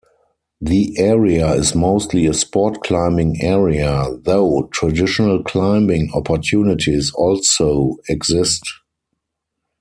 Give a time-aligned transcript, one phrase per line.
[0.59, 8.63] The area is mostly a sport climbing area, though traditional climbing opportunities also exist.